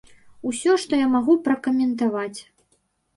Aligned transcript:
Усё, 0.51 0.77
што 0.83 0.93
я 1.01 1.07
магу 1.15 1.35
пракаментаваць. 1.47 2.39